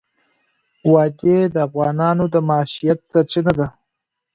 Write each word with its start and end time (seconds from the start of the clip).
وادي 0.91 1.37
د 1.53 1.55
افغانانو 1.67 2.23
د 2.33 2.35
معیشت 2.47 2.99
سرچینه 3.11 3.51
ده. 3.59 3.67